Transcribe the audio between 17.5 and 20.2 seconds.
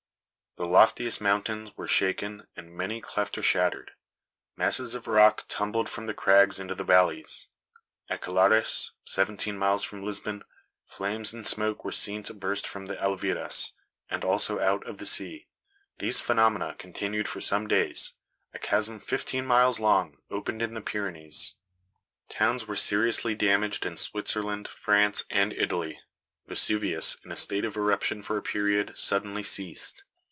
days. A chasm fifteen miles long